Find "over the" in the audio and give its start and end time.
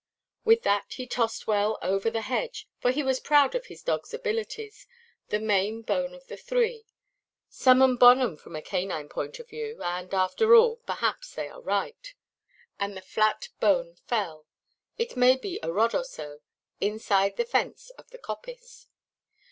1.87-2.21